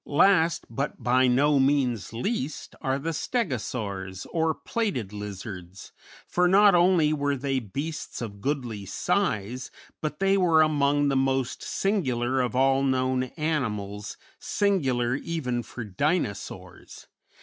[0.03, 5.91] Last, but by no means least, are the Stegosaurs, or plated lizards,
[6.25, 9.69] for not only were they beasts of goodly size,
[10.01, 17.05] but they were among the most singular of all known animals, singular even for Dinosaurs.